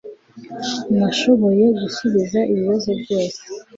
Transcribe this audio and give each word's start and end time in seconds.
nashoboye 0.97 1.65
gusubiza 1.81 2.39
ibibazo 2.51 2.89
byose 3.01 3.39